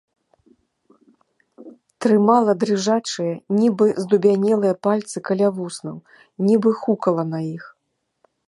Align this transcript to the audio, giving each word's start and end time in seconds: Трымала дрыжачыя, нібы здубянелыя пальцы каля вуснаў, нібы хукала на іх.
Трымала 2.05 2.53
дрыжачыя, 2.63 3.33
нібы 3.59 3.85
здубянелыя 4.07 4.75
пальцы 4.89 5.17
каля 5.31 5.49
вуснаў, 5.59 5.97
нібы 6.49 6.69
хукала 6.85 7.23
на 7.37 7.47
іх. 7.55 7.63